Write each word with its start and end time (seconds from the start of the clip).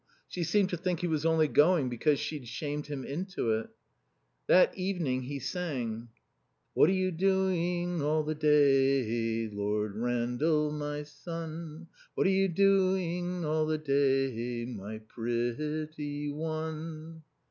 She 0.27 0.43
seemed 0.43 0.71
to 0.71 0.77
think 0.77 1.01
he 1.01 1.07
was 1.07 1.27
only 1.27 1.47
going 1.47 1.87
because 1.87 2.19
she'd 2.19 2.47
shamed 2.47 2.87
him 2.87 3.03
into 3.05 3.51
it. 3.51 3.69
That 4.47 4.75
evening 4.75 5.21
he 5.21 5.37
sang: 5.37 6.09
"'What 6.73 6.89
are 6.89 6.93
you 6.93 7.11
doing 7.11 8.01
all 8.01 8.23
the 8.23 8.33
day, 8.33 9.45
Rendal, 9.47 10.71
my 10.71 11.03
son? 11.03 11.85
What 12.15 12.25
are 12.25 12.31
you 12.31 12.47
doing 12.47 13.45
all 13.45 13.67
the 13.67 13.77
day, 13.77 14.65
my 14.65 14.97
pretty 15.07 16.29
one?'" 16.31 17.21